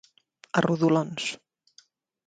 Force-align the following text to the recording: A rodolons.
A 0.61 0.63
rodolons. 0.67 1.29